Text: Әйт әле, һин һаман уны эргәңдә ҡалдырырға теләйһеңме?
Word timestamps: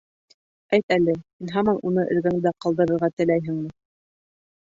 Әйт 0.77 0.93
әле, 0.95 1.13
һин 1.41 1.51
һаман 1.57 1.77
уны 1.89 2.05
эргәңдә 2.15 2.55
ҡалдырырға 2.65 3.11
теләйһеңме? 3.19 3.69